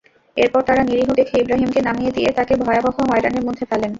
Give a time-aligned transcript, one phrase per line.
[0.37, 3.89] এরপর তাঁরা নিরীহ দেখে ইব্রাহিমকে নামিয়ে দিয়ে তাঁকে ভয়াবহ হয়রানির মধ্যে ফেলেন।